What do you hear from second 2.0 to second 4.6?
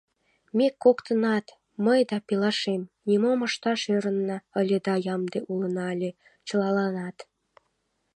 да пелашем, нимом ышташ ӧрынна